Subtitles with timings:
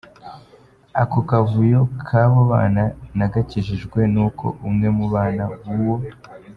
[1.01, 2.83] Ako kavuyo k’abo bana
[3.17, 5.43] nagakijijwe n’uko umwe mu bana
[5.73, 5.97] b’uwo.